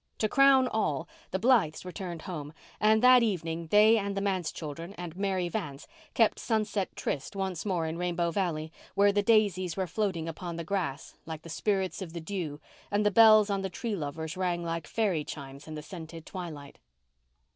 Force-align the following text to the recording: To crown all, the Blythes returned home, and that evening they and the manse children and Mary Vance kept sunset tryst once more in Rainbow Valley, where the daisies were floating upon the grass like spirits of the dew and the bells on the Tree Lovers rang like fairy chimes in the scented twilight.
To 0.17 0.27
crown 0.27 0.67
all, 0.67 1.07
the 1.29 1.37
Blythes 1.37 1.85
returned 1.85 2.23
home, 2.23 2.53
and 2.79 3.03
that 3.03 3.21
evening 3.21 3.67
they 3.67 3.99
and 3.99 4.17
the 4.17 4.21
manse 4.21 4.51
children 4.51 4.95
and 4.95 5.15
Mary 5.15 5.47
Vance 5.47 5.85
kept 6.15 6.39
sunset 6.39 6.95
tryst 6.95 7.35
once 7.35 7.67
more 7.67 7.85
in 7.85 7.99
Rainbow 7.99 8.31
Valley, 8.31 8.71
where 8.95 9.11
the 9.11 9.21
daisies 9.21 9.77
were 9.77 9.85
floating 9.85 10.27
upon 10.27 10.55
the 10.55 10.63
grass 10.63 11.13
like 11.27 11.47
spirits 11.47 12.01
of 12.01 12.13
the 12.13 12.19
dew 12.19 12.59
and 12.89 13.05
the 13.05 13.11
bells 13.11 13.51
on 13.51 13.61
the 13.61 13.69
Tree 13.69 13.95
Lovers 13.95 14.35
rang 14.35 14.63
like 14.63 14.87
fairy 14.87 15.23
chimes 15.23 15.67
in 15.67 15.75
the 15.75 15.83
scented 15.83 16.25
twilight. 16.25 16.79